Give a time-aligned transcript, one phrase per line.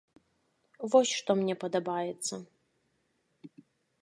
[0.93, 2.35] Вось што мне падабаецца.